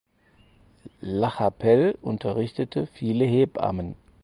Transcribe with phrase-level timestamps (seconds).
[1.03, 3.93] Lachapelle unterrichtete viele Hebammen.